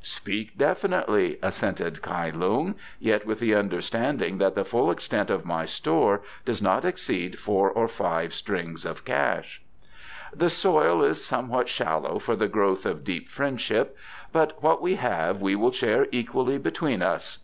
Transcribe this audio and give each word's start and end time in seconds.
"Speak 0.00 0.56
definitely," 0.56 1.38
assented 1.42 2.00
Kai 2.00 2.30
Lung, 2.30 2.76
"yet 2.98 3.26
with 3.26 3.40
the 3.40 3.54
understanding 3.54 4.38
that 4.38 4.54
the 4.54 4.64
full 4.64 4.90
extent 4.90 5.28
of 5.28 5.44
my 5.44 5.66
store 5.66 6.22
does 6.46 6.62
not 6.62 6.86
exceed 6.86 7.38
four 7.38 7.68
or 7.70 7.88
five 7.88 8.32
strings 8.32 8.86
of 8.86 9.04
cash." 9.04 9.60
"The 10.34 10.48
soil 10.48 11.02
is 11.02 11.22
somewhat 11.22 11.68
shallow 11.68 12.18
for 12.18 12.36
the 12.36 12.48
growth 12.48 12.86
of 12.86 13.04
deep 13.04 13.28
friendship, 13.28 13.94
but 14.32 14.62
what 14.62 14.80
we 14.80 14.94
have 14.94 15.42
we 15.42 15.54
will 15.54 15.72
share 15.72 16.06
equally 16.10 16.56
between 16.56 17.02
us." 17.02 17.40